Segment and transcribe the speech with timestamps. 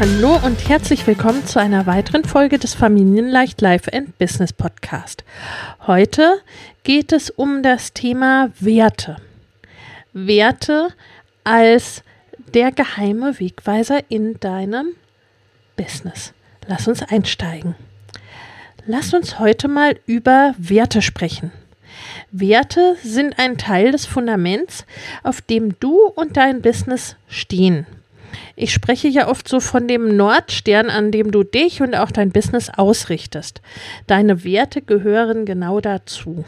[0.00, 5.24] Hallo und herzlich willkommen zu einer weiteren Folge des Familienleicht Life and Business Podcast.
[5.86, 6.40] Heute
[6.84, 9.18] geht es um das Thema Werte.
[10.14, 10.88] Werte
[11.44, 12.02] als
[12.54, 14.94] der geheime Wegweiser in deinem
[15.76, 16.32] Business.
[16.66, 17.74] Lass uns einsteigen.
[18.86, 21.52] Lass uns heute mal über Werte sprechen.
[22.30, 24.86] Werte sind ein Teil des Fundaments,
[25.24, 27.86] auf dem du und dein Business stehen.
[28.56, 32.30] Ich spreche ja oft so von dem Nordstern, an dem du dich und auch dein
[32.30, 33.60] Business ausrichtest.
[34.06, 36.44] Deine Werte gehören genau dazu.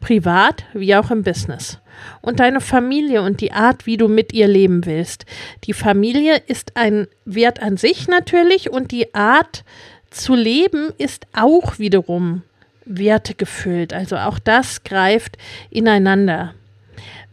[0.00, 1.78] Privat wie auch im Business.
[2.20, 5.26] Und deine Familie und die Art, wie du mit ihr leben willst.
[5.64, 9.64] Die Familie ist ein Wert an sich natürlich und die Art
[10.10, 12.42] zu leben ist auch wiederum
[12.84, 13.92] Werte gefüllt.
[13.92, 15.36] Also auch das greift
[15.70, 16.54] ineinander.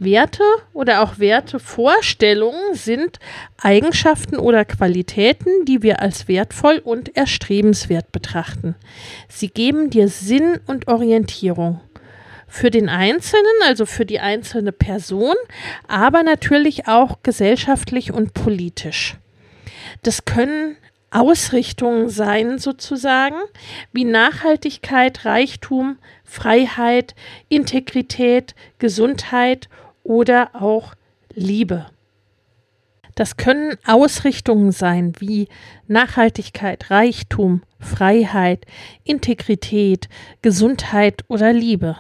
[0.04, 3.20] Werte oder auch Wertevorstellungen sind
[3.62, 8.76] Eigenschaften oder Qualitäten, die wir als wertvoll und erstrebenswert betrachten.
[9.30, 11.82] Sie geben dir Sinn und Orientierung.
[12.48, 15.36] Für den Einzelnen, also für die einzelne Person,
[15.88, 19.16] aber natürlich auch gesellschaftlich und politisch.
[20.02, 20.76] Das können
[21.12, 23.36] Ausrichtungen sein, sozusagen,
[23.92, 27.16] wie Nachhaltigkeit, Reichtum, Freiheit,
[27.50, 29.70] Integrität, Gesundheit
[30.04, 30.94] oder auch
[31.34, 31.88] Liebe.
[33.16, 35.48] Das können Ausrichtungen sein wie
[35.88, 38.66] Nachhaltigkeit, Reichtum, Freiheit,
[39.04, 40.08] Integrität,
[40.42, 41.98] Gesundheit oder Liebe.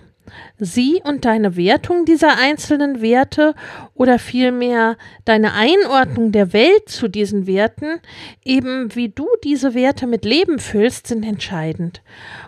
[0.57, 3.55] Sie und deine Wertung dieser einzelnen Werte
[3.93, 7.99] oder vielmehr deine Einordnung der Welt zu diesen Werten,
[8.43, 12.01] eben wie du diese Werte mit Leben füllst, sind entscheidend.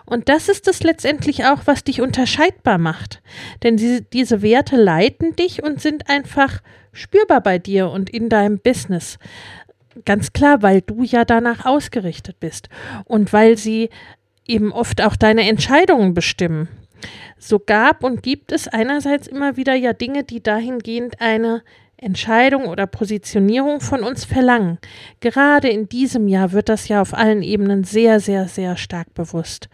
[0.06, 3.22] Und das ist es letztendlich auch, was dich unterscheidbar macht.
[3.62, 6.60] Denn diese, diese Werte leiten dich und sind einfach
[6.92, 9.18] spürbar bei dir und in deinem Business.
[10.04, 12.68] Ganz klar, weil du ja danach ausgerichtet bist
[13.04, 13.90] und weil sie
[14.46, 16.68] eben oft auch deine Entscheidungen bestimmen.
[17.38, 21.62] So gab und gibt es einerseits immer wieder ja Dinge, die dahingehend eine
[21.96, 24.78] Entscheidung oder Positionierung von uns verlangen.
[25.20, 29.68] Gerade in diesem Jahr wird das ja auf allen Ebenen sehr, sehr, sehr stark bewusst.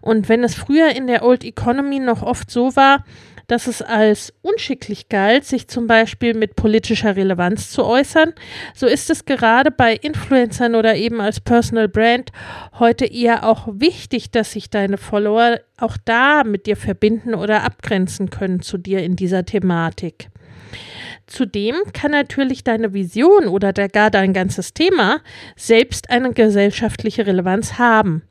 [0.00, 3.04] Und wenn es früher in der Old Economy noch oft so war,
[3.46, 8.32] dass es als unschicklich galt, sich zum Beispiel mit politischer Relevanz zu äußern,
[8.74, 12.30] so ist es gerade bei Influencern oder eben als Personal Brand
[12.78, 18.30] heute eher auch wichtig, dass sich deine Follower auch da mit dir verbinden oder abgrenzen
[18.30, 20.28] können zu dir in dieser Thematik.
[21.26, 25.20] Zudem kann natürlich deine Vision oder gar dein ganzes Thema
[25.56, 28.22] selbst eine gesellschaftliche Relevanz haben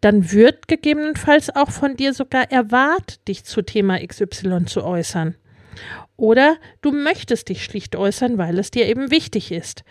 [0.00, 5.36] dann wird gegebenenfalls auch von dir sogar erwartet, dich zu Thema XY zu äußern.
[6.16, 9.82] Oder du möchtest dich schlicht äußern, weil es dir eben wichtig ist.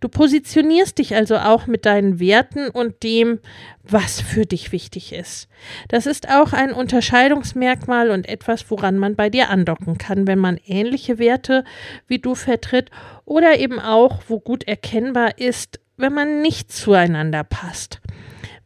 [0.00, 3.40] Du positionierst dich also auch mit deinen Werten und dem,
[3.82, 5.48] was für dich wichtig ist.
[5.88, 10.60] Das ist auch ein Unterscheidungsmerkmal und etwas, woran man bei dir andocken kann, wenn man
[10.64, 11.64] ähnliche Werte
[12.06, 12.90] wie du vertritt
[13.24, 17.99] oder eben auch, wo gut erkennbar ist, wenn man nicht zueinander passt.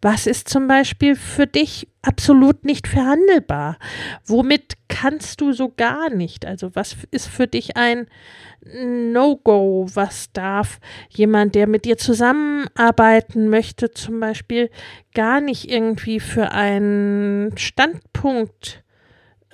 [0.04, 3.78] Was ist zum Beispiel für dich absolut nicht verhandelbar?
[4.26, 6.44] Womit kannst du so gar nicht?
[6.44, 8.06] Also was ist für dich ein
[8.70, 9.86] No-Go?
[9.94, 10.78] Was darf
[11.08, 14.68] jemand, der mit dir zusammenarbeiten möchte, zum Beispiel
[15.14, 18.83] gar nicht irgendwie für einen Standpunkt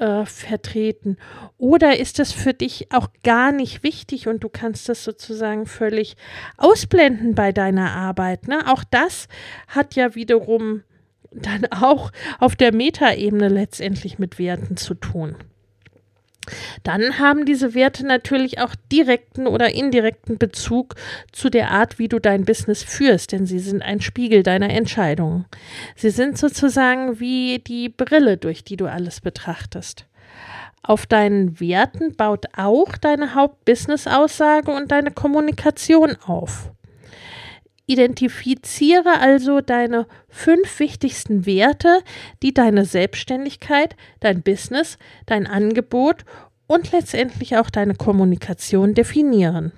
[0.00, 1.16] äh, vertreten?
[1.58, 6.16] Oder ist es für dich auch gar nicht wichtig und du kannst das sozusagen völlig
[6.56, 8.48] ausblenden bei deiner Arbeit?
[8.48, 8.66] Ne?
[8.66, 9.28] Auch das
[9.68, 10.82] hat ja wiederum
[11.30, 15.36] dann auch auf der Metaebene letztendlich mit Werten zu tun.
[16.82, 20.94] Dann haben diese Werte natürlich auch direkten oder indirekten Bezug
[21.32, 25.46] zu der Art, wie du dein Business führst, denn sie sind ein Spiegel deiner Entscheidungen.
[25.96, 30.06] Sie sind sozusagen wie die Brille, durch die du alles betrachtest.
[30.82, 36.70] Auf deinen Werten baut auch deine Hauptbusiness-Aussage und deine Kommunikation auf.
[37.90, 42.02] Identifiziere also deine fünf wichtigsten Werte,
[42.40, 44.96] die deine Selbstständigkeit, dein Business,
[45.26, 46.24] dein Angebot
[46.68, 49.72] und letztendlich auch deine Kommunikation definieren.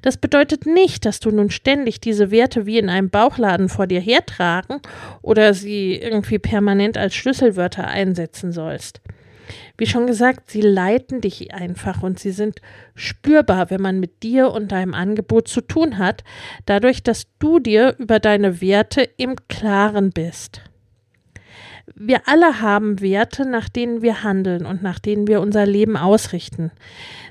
[0.00, 4.00] Das bedeutet nicht, dass du nun ständig diese Werte wie in einem Bauchladen vor dir
[4.00, 4.80] hertragen
[5.20, 9.02] oder sie irgendwie permanent als Schlüsselwörter einsetzen sollst.
[9.76, 12.60] Wie schon gesagt, sie leiten dich einfach und sie sind
[12.94, 16.24] spürbar, wenn man mit dir und deinem Angebot zu tun hat,
[16.66, 20.62] dadurch, dass du dir über deine Werte im Klaren bist.
[21.94, 26.70] Wir alle haben Werte, nach denen wir handeln und nach denen wir unser Leben ausrichten.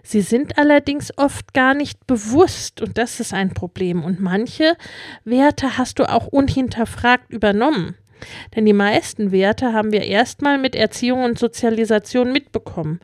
[0.03, 4.03] Sie sind allerdings oft gar nicht bewusst und das ist ein Problem.
[4.03, 4.75] Und manche
[5.23, 7.95] Werte hast du auch unhinterfragt übernommen.
[8.55, 12.99] Denn die meisten Werte haben wir erstmal mit Erziehung und Sozialisation mitbekommen,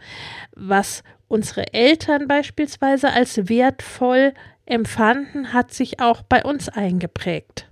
[0.56, 4.33] was unsere Eltern beispielsweise als wertvoll
[4.66, 7.68] empfanden, hat sich auch bei uns eingeprägt.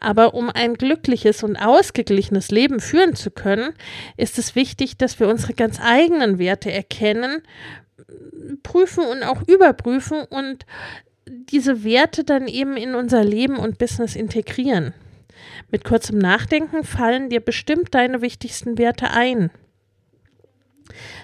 [0.00, 3.72] Aber um ein glückliches und ausgeglichenes Leben führen zu können,
[4.16, 7.42] ist es wichtig, dass wir unsere ganz eigenen Werte erkennen,
[8.62, 10.66] prüfen und auch überprüfen und
[11.26, 14.94] diese Werte dann eben in unser Leben und Business integrieren.
[15.70, 19.50] Mit kurzem Nachdenken fallen dir bestimmt deine wichtigsten Werte ein.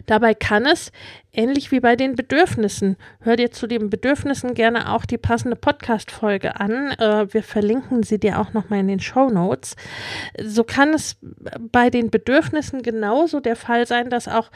[0.07, 0.91] Dabei kann es,
[1.33, 6.59] ähnlich wie bei den Bedürfnissen, hör dir zu den Bedürfnissen gerne auch die passende Podcast-Folge
[6.59, 6.91] an.
[6.93, 9.77] Äh, wir verlinken sie dir auch nochmal in den Show Notes.
[10.43, 11.17] So kann es
[11.59, 14.51] bei den Bedürfnissen genauso der Fall sein, dass auch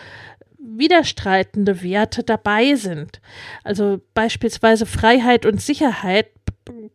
[0.59, 3.21] widerstreitende Werte dabei sind.
[3.63, 6.27] Also beispielsweise Freiheit und Sicherheit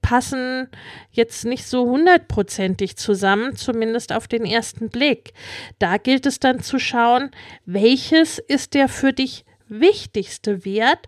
[0.02, 0.70] passen
[1.12, 5.34] jetzt nicht so hundertprozentig zusammen, zumindest auf den ersten Blick.
[5.80, 7.32] Da gilt es dann zu schauen,
[7.66, 11.08] welches ist der für dich wichtigste Wert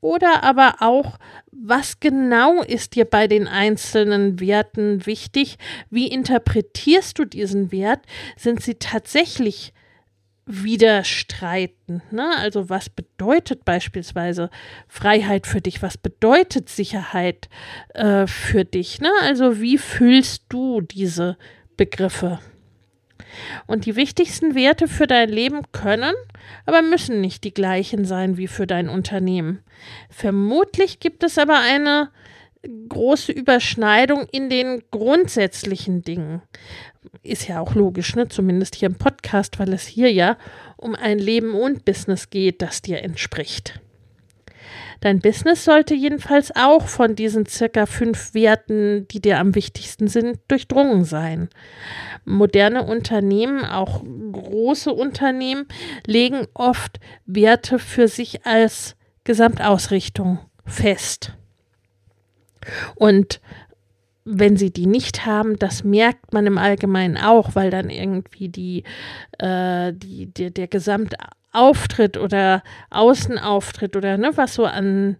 [0.00, 1.18] oder aber auch,
[1.50, 5.58] was genau ist dir bei den einzelnen Werten wichtig?
[5.90, 8.00] Wie interpretierst du diesen Wert?
[8.36, 9.72] Sind sie tatsächlich
[10.48, 12.10] widerstreitend.
[12.10, 12.36] Ne?
[12.38, 14.50] Also was bedeutet beispielsweise
[14.88, 15.82] Freiheit für dich?
[15.82, 17.48] Was bedeutet Sicherheit
[17.94, 19.00] äh, für dich?
[19.00, 19.10] Ne?
[19.22, 21.36] Also wie fühlst du diese
[21.76, 22.40] Begriffe?
[23.66, 26.14] Und die wichtigsten Werte für dein Leben können,
[26.64, 29.62] aber müssen nicht die gleichen sein wie für dein Unternehmen.
[30.08, 32.10] Vermutlich gibt es aber eine
[32.88, 36.42] große Überschneidung in den grundsätzlichen Dingen.
[37.22, 38.28] Ist ja auch logisch, ne?
[38.28, 40.36] zumindest hier im Podcast, weil es hier ja
[40.76, 43.80] um ein Leben und Business geht, das dir entspricht.
[45.00, 50.40] Dein Business sollte jedenfalls auch von diesen circa fünf Werten, die dir am wichtigsten sind,
[50.48, 51.48] durchdrungen sein.
[52.24, 54.02] Moderne Unternehmen, auch
[54.32, 55.66] große Unternehmen,
[56.04, 61.32] legen oft Werte für sich als Gesamtausrichtung fest.
[62.96, 63.40] Und
[64.30, 68.84] wenn sie die nicht haben, das merkt man im Allgemeinen auch, weil dann irgendwie die,
[69.38, 75.16] äh, die, die, der Gesamtauftritt oder Außenauftritt oder ne, was so an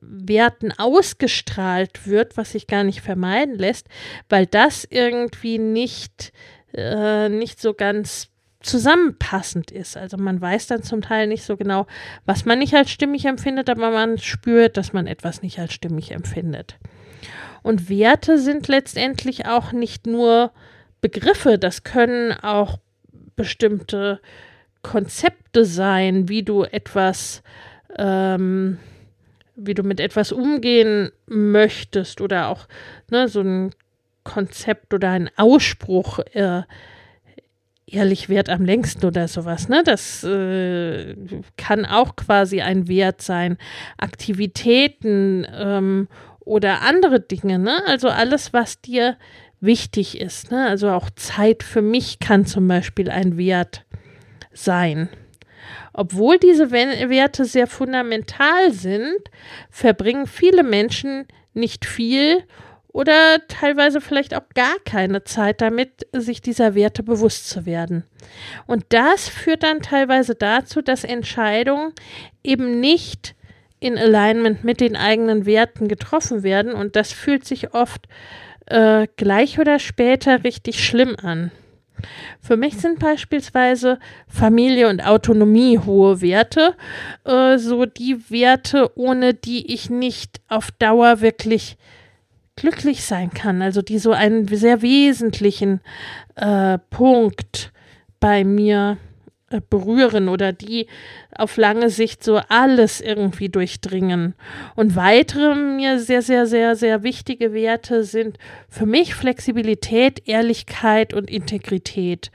[0.00, 3.88] Werten ausgestrahlt wird, was sich gar nicht vermeiden lässt,
[4.28, 6.32] weil das irgendwie nicht,
[6.72, 8.28] äh, nicht so ganz
[8.60, 9.96] zusammenpassend ist.
[9.96, 11.86] Also man weiß dann zum Teil nicht so genau,
[12.24, 16.10] was man nicht als stimmig empfindet, aber man spürt, dass man etwas nicht als stimmig
[16.10, 16.78] empfindet.
[17.62, 20.52] Und Werte sind letztendlich auch nicht nur
[21.00, 22.78] Begriffe, das können auch
[23.36, 24.20] bestimmte
[24.82, 27.42] Konzepte sein, wie du etwas,
[27.98, 28.78] ähm,
[29.56, 32.66] wie du mit etwas umgehen möchtest oder auch
[33.10, 33.74] ne, so ein
[34.24, 36.62] Konzept oder ein Ausspruch, äh,
[37.86, 39.82] ehrlich wert am längsten oder sowas, ne?
[39.84, 41.14] Das äh,
[41.56, 43.58] kann auch quasi ein Wert sein.
[43.96, 46.08] Aktivitäten ähm,
[46.46, 47.82] oder andere Dinge, ne?
[47.86, 49.18] Also alles, was dir
[49.60, 50.66] wichtig ist, ne?
[50.66, 53.84] Also auch Zeit für mich kann zum Beispiel ein Wert
[54.52, 55.10] sein.
[55.92, 59.18] Obwohl diese Werte sehr fundamental sind,
[59.70, 62.44] verbringen viele Menschen nicht viel
[62.88, 68.04] oder teilweise vielleicht auch gar keine Zeit damit, sich dieser Werte bewusst zu werden.
[68.66, 71.92] Und das führt dann teilweise dazu, dass Entscheidungen
[72.44, 73.34] eben nicht
[73.80, 78.08] in Alignment mit den eigenen Werten getroffen werden und das fühlt sich oft
[78.66, 81.50] äh, gleich oder später richtig schlimm an.
[82.40, 86.74] Für mich sind beispielsweise Familie und Autonomie hohe Werte,
[87.24, 91.76] äh, so die Werte, ohne die ich nicht auf Dauer wirklich
[92.54, 95.80] glücklich sein kann, also die so einen sehr wesentlichen
[96.36, 97.72] äh, Punkt
[98.20, 99.15] bei mir äh,
[99.70, 100.88] berühren oder die
[101.36, 104.34] auf lange Sicht so alles irgendwie durchdringen.
[104.74, 108.38] Und weitere mir sehr, sehr, sehr, sehr wichtige Werte sind
[108.68, 112.32] für mich Flexibilität, Ehrlichkeit und Integrität.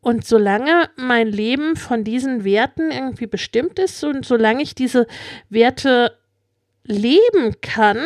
[0.00, 5.06] Und solange mein Leben von diesen Werten irgendwie bestimmt ist und solange ich diese
[5.50, 6.16] Werte
[6.84, 7.98] leben kann,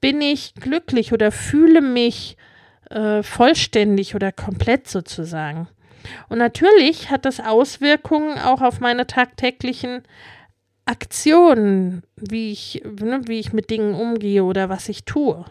[0.00, 2.36] bin ich glücklich oder fühle mich
[2.90, 5.66] äh, vollständig oder komplett sozusagen.
[6.28, 10.02] Und natürlich hat das Auswirkungen auch auf meine tagtäglichen
[10.84, 15.44] Aktionen, wie ich, ne, wie ich mit Dingen umgehe oder was ich tue.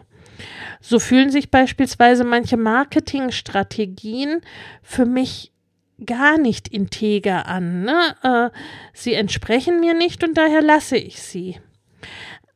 [0.80, 4.40] So fühlen sich beispielsweise manche Marketingstrategien
[4.82, 5.52] für mich
[6.04, 7.82] gar nicht integer an.
[7.84, 8.16] Ne?
[8.22, 8.50] Äh,
[8.92, 11.58] sie entsprechen mir nicht und daher lasse ich sie.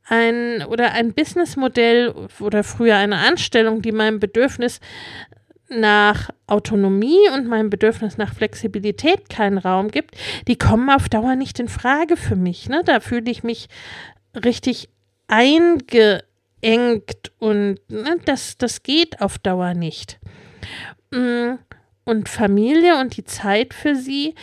[0.09, 4.81] Ein oder ein Businessmodell oder früher eine Anstellung, die meinem Bedürfnis
[5.69, 11.59] nach Autonomie und meinem Bedürfnis nach Flexibilität keinen Raum gibt, die kommen auf Dauer nicht
[11.59, 12.69] in Frage für mich.
[12.69, 12.83] Ne?
[12.85, 13.69] Da fühle ich mich
[14.35, 14.89] richtig
[15.29, 16.23] eingeengt
[17.39, 20.19] und ne, das, das geht auf Dauer nicht.
[21.11, 21.55] Mm,
[22.05, 24.35] und Familie und die Zeit für sie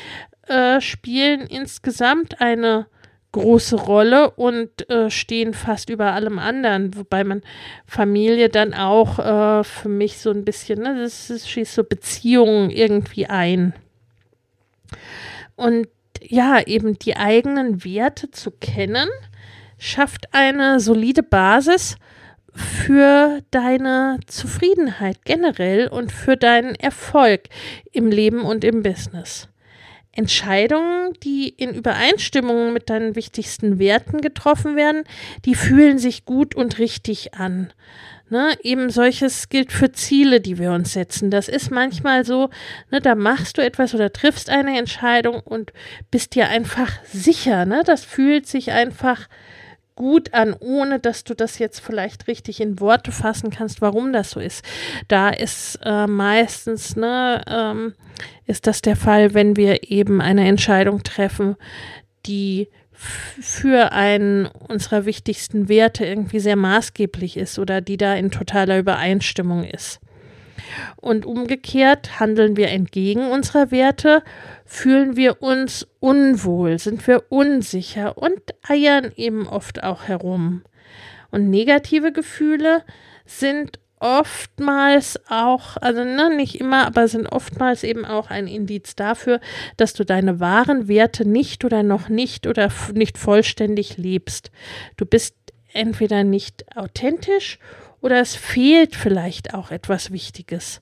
[0.47, 2.87] äh, spielen insgesamt eine
[3.33, 7.41] große Rolle und äh, stehen fast über allem anderen, wobei man
[7.85, 12.69] Familie dann auch äh, für mich so ein bisschen, ne, das, das schließt so Beziehungen
[12.69, 13.73] irgendwie ein.
[15.55, 15.87] Und
[16.21, 19.09] ja, eben die eigenen Werte zu kennen,
[19.77, 21.97] schafft eine solide Basis
[22.55, 27.49] für deine Zufriedenheit generell und für deinen Erfolg
[27.91, 29.49] im Leben und im Business.
[30.15, 35.03] Entscheidungen, die in Übereinstimmung mit deinen wichtigsten Werten getroffen werden,
[35.45, 37.73] die fühlen sich gut und richtig an.
[38.29, 41.29] Ne, eben solches gilt für Ziele, die wir uns setzen.
[41.29, 42.49] Das ist manchmal so,
[42.89, 45.73] ne, da machst du etwas oder triffst eine Entscheidung und
[46.09, 47.65] bist dir einfach sicher.
[47.65, 47.83] Ne?
[47.85, 49.27] Das fühlt sich einfach
[49.95, 54.31] gut an, ohne dass du das jetzt vielleicht richtig in Worte fassen kannst, warum das
[54.31, 54.65] so ist.
[55.07, 57.93] Da ist äh, meistens, ne, ähm,
[58.45, 61.55] ist das der Fall, wenn wir eben eine Entscheidung treffen,
[62.25, 68.77] die für einen unserer wichtigsten Werte irgendwie sehr maßgeblich ist oder die da in totaler
[68.79, 69.99] Übereinstimmung ist.
[70.95, 74.23] Und umgekehrt handeln wir entgegen unserer Werte,
[74.65, 80.63] fühlen wir uns unwohl, sind wir unsicher und eiern eben oft auch herum.
[81.31, 82.83] Und negative Gefühle
[83.25, 89.39] sind oftmals auch, also ne, nicht immer, aber sind oftmals eben auch ein Indiz dafür,
[89.77, 94.51] dass du deine wahren Werte nicht oder noch nicht oder nicht vollständig lebst.
[94.97, 95.35] Du bist
[95.71, 97.59] entweder nicht authentisch
[98.03, 100.81] oder es fehlt vielleicht auch etwas Wichtiges.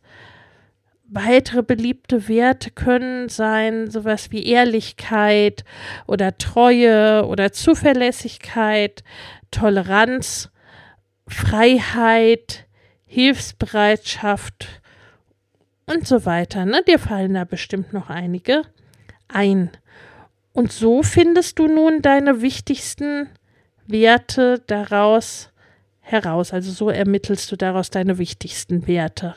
[1.07, 5.63] Weitere beliebte Werte können sein sowas wie Ehrlichkeit
[6.07, 9.03] oder Treue oder Zuverlässigkeit,
[9.51, 10.49] Toleranz,
[11.27, 12.65] Freiheit,
[13.05, 14.81] Hilfsbereitschaft
[15.85, 16.65] und so weiter.
[16.65, 16.81] Ne?
[16.87, 18.63] Dir fallen da bestimmt noch einige
[19.27, 19.69] ein.
[20.53, 23.29] Und so findest du nun deine wichtigsten
[23.85, 25.50] Werte daraus
[26.01, 26.53] heraus.
[26.53, 29.35] Also so ermittelst du daraus deine wichtigsten Werte.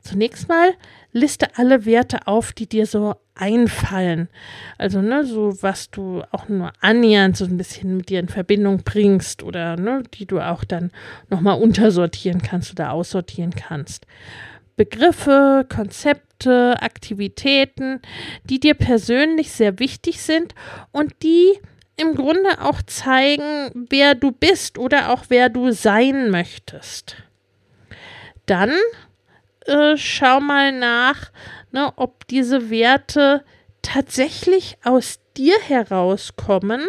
[0.00, 0.72] Zunächst mal
[1.12, 4.28] liste alle Werte auf, die dir so einfallen.
[4.76, 8.82] Also, ne, so was du auch nur annähernd so ein bisschen mit dir in Verbindung
[8.84, 10.90] bringst oder ne, die du auch dann
[11.30, 14.06] nochmal untersortieren kannst oder aussortieren kannst.
[14.76, 18.00] Begriffe, Konzepte, Aktivitäten,
[18.44, 20.54] die dir persönlich sehr wichtig sind
[20.90, 21.58] und die
[22.02, 27.16] im Grunde auch zeigen, wer du bist oder auch wer du sein möchtest.
[28.46, 28.72] Dann
[29.66, 31.30] äh, schau mal nach,
[31.70, 33.44] ne, ob diese Werte
[33.82, 36.82] tatsächlich aus dir herauskommen,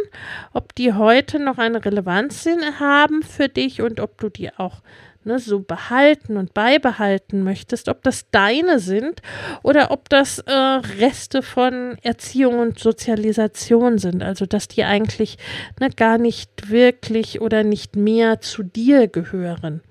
[0.53, 2.47] ob die heute noch eine Relevanz
[2.79, 4.81] haben für dich und ob du die auch
[5.25, 9.21] ne, so behalten und beibehalten möchtest, ob das deine sind
[9.61, 14.23] oder ob das äh, Reste von Erziehung und Sozialisation sind.
[14.23, 15.37] Also dass die eigentlich
[15.79, 19.81] ne, gar nicht wirklich oder nicht mehr zu dir gehören.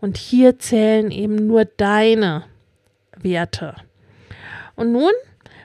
[0.00, 2.44] Und hier zählen eben nur deine
[3.20, 3.74] Werte.
[4.76, 5.12] Und nun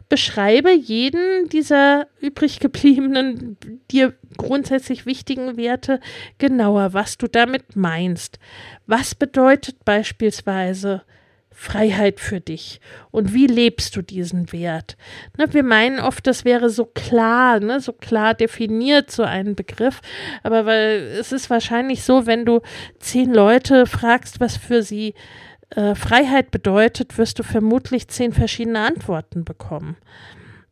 [0.10, 3.58] beschreibe jeden dieser übrig gebliebenen,
[3.92, 6.00] dir grundsätzlich wichtigen Werte
[6.40, 8.40] genauer, was du damit meinst.
[8.88, 11.04] Was bedeutet beispielsweise
[11.52, 12.80] Freiheit für dich
[13.12, 14.96] und wie lebst du diesen Wert?
[15.38, 20.00] Ne, wir meinen oft, das wäre so klar, ne, so klar definiert, so ein Begriff,
[20.42, 22.62] aber weil es ist wahrscheinlich so, wenn du
[23.00, 25.49] zehn Leute fragst, was für sie äh,
[25.96, 29.98] Freiheit bedeutet, wirst du vermutlich zehn verschiedene Antworten bekommen,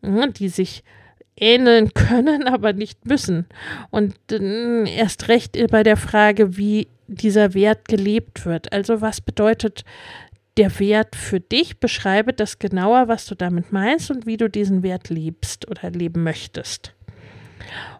[0.01, 0.83] ne, die sich
[1.35, 3.45] ähneln können, aber nicht müssen.
[3.91, 8.73] Und äh, erst recht bei der Frage, wie dieser Wert gelebt wird.
[8.73, 9.83] Also was bedeutet
[10.57, 14.81] der Wert für dich, beschreibe das genauer, was du damit meinst und wie du diesen
[14.81, 16.93] Wert liebst oder leben möchtest.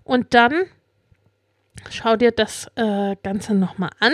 [0.04, 0.54] Und dann
[1.90, 4.14] schau dir das äh, Ganze nochmal an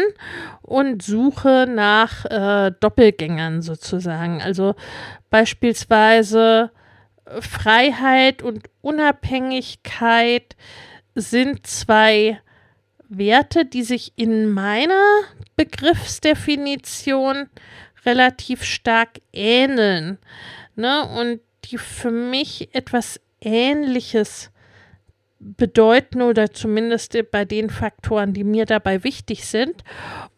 [0.61, 4.41] und suche nach äh, Doppelgängern sozusagen.
[4.41, 4.75] Also
[5.29, 6.71] beispielsweise
[7.39, 10.55] Freiheit und Unabhängigkeit
[11.15, 12.39] sind zwei
[13.09, 15.03] Werte, die sich in meiner
[15.55, 17.49] Begriffsdefinition
[18.05, 20.17] relativ stark ähneln.
[20.75, 21.07] Ne?
[21.07, 24.51] Und die für mich etwas Ähnliches
[25.57, 29.83] bedeuten oder zumindest bei den Faktoren, die mir dabei wichtig sind.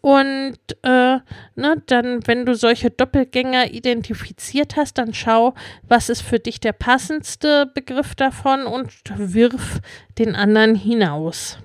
[0.02, 1.20] Und äh,
[1.56, 5.54] ne, dann, wenn du solche Doppelgänger identifiziert hast, dann schau,
[5.88, 9.80] was ist für dich der passendste Begriff davon und wirf
[10.18, 11.60] den anderen hinaus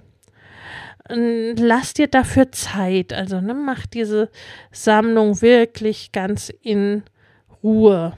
[1.13, 3.13] lass dir dafür Zeit.
[3.13, 4.31] Also ne, mach diese
[4.71, 7.03] Sammlung wirklich ganz in
[7.63, 8.17] Ruhe.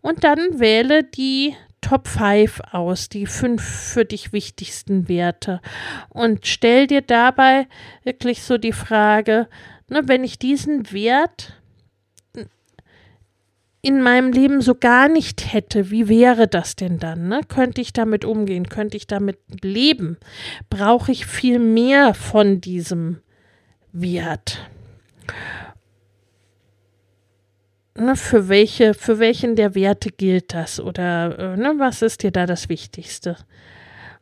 [0.00, 1.54] Und dann wähle die
[1.86, 5.60] Top 5 aus, die fünf für dich wichtigsten Werte.
[6.08, 7.68] Und stell dir dabei
[8.02, 9.46] wirklich so die Frage,
[9.88, 11.60] ne, wenn ich diesen Wert
[13.82, 17.28] in meinem Leben so gar nicht hätte, wie wäre das denn dann?
[17.28, 17.42] Ne?
[17.46, 18.68] Könnte ich damit umgehen?
[18.68, 20.16] Könnte ich damit leben?
[20.68, 23.20] Brauche ich viel mehr von diesem
[23.92, 24.68] Wert?
[27.98, 30.80] Ne, für, welche, für welchen der Werte gilt das?
[30.80, 33.36] Oder äh, ne, was ist dir da das Wichtigste?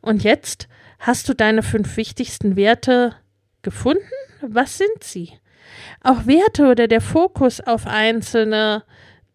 [0.01, 3.15] Und jetzt hast du deine fünf wichtigsten Werte
[3.63, 4.01] gefunden?
[4.41, 5.31] Was sind sie?
[6.01, 8.83] Auch Werte oder der Fokus auf einzelne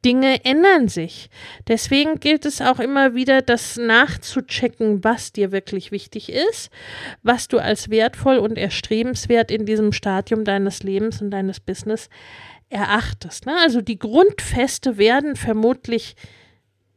[0.05, 1.29] Dinge ändern sich.
[1.69, 6.71] Deswegen gilt es auch immer wieder, das nachzuchecken, was dir wirklich wichtig ist,
[7.23, 12.09] was du als wertvoll und erstrebenswert in diesem Stadium deines Lebens und deines Business
[12.71, 13.47] erachtest.
[13.47, 13.55] Ne?
[13.63, 16.17] Also die Grundfeste werden vermutlich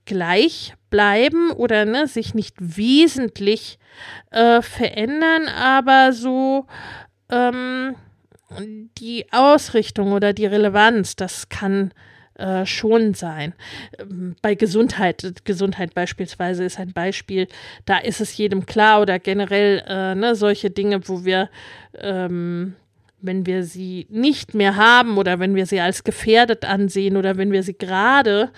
[0.05, 3.79] gleich bleiben oder ne, sich nicht wesentlich
[4.31, 6.67] äh, verändern, aber so
[7.29, 7.95] ähm,
[8.97, 11.91] die Ausrichtung oder die Relevanz, das kann
[12.35, 13.53] äh, schon sein.
[13.99, 17.47] Ähm, bei Gesundheit, Gesundheit beispielsweise ist ein Beispiel,
[17.85, 21.49] da ist es jedem klar oder generell äh, ne, solche Dinge, wo wir,
[21.97, 22.75] ähm,
[23.23, 27.51] wenn wir sie nicht mehr haben oder wenn wir sie als gefährdet ansehen oder wenn
[27.51, 28.51] wir sie gerade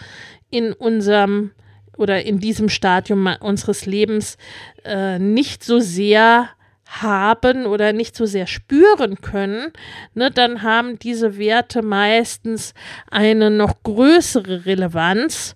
[0.50, 1.52] in unserem
[1.98, 4.38] oder in diesem Stadium unseres Lebens
[4.84, 6.50] äh, nicht so sehr
[6.88, 9.72] haben oder nicht so sehr spüren können,
[10.14, 12.74] ne, dann haben diese Werte meistens
[13.10, 15.56] eine noch größere Relevanz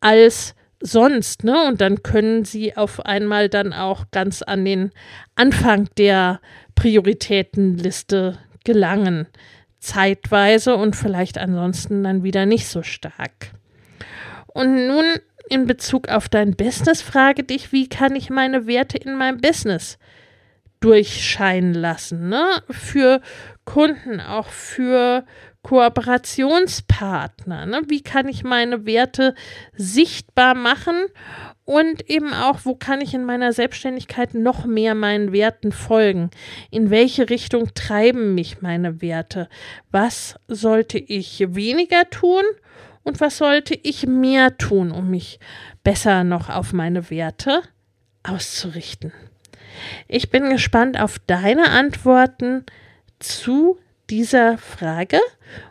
[0.00, 1.66] als sonst, ne?
[1.66, 4.90] Und dann können sie auf einmal dann auch ganz an den
[5.34, 6.40] Anfang der
[6.74, 9.26] Prioritätenliste gelangen.
[9.78, 13.52] Zeitweise und vielleicht ansonsten dann wieder nicht so stark.
[14.46, 15.04] Und nun
[15.48, 19.98] in Bezug auf dein Business frage dich, wie kann ich meine Werte in meinem Business
[20.80, 22.62] durchscheinen lassen, ne?
[22.70, 23.20] Für
[23.64, 25.24] Kunden, auch für
[25.62, 27.82] Kooperationspartner, ne?
[27.86, 29.34] Wie kann ich meine Werte
[29.76, 30.96] sichtbar machen
[31.64, 36.30] und eben auch, wo kann ich in meiner Selbstständigkeit noch mehr meinen Werten folgen?
[36.70, 39.48] In welche Richtung treiben mich meine Werte?
[39.90, 42.42] Was sollte ich weniger tun
[43.02, 45.38] und was sollte ich mehr tun, um mich
[45.84, 47.62] besser noch auf meine Werte
[48.22, 49.12] auszurichten?
[50.08, 52.64] Ich bin gespannt auf deine Antworten
[53.18, 53.78] zu
[54.10, 55.20] dieser Frage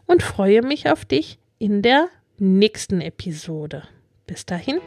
[0.06, 3.84] und freue mich auf dich in der nächsten Episode.
[4.26, 4.80] Bis dahin.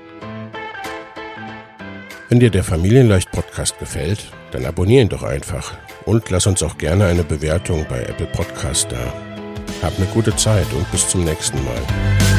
[2.28, 6.78] Wenn dir der Familienleicht Podcast gefällt, dann abonniere ihn doch einfach und lass uns auch
[6.78, 9.12] gerne eine Bewertung bei Apple Podcast da.
[9.82, 12.31] Hab eine gute Zeit und bis zum nächsten Mal.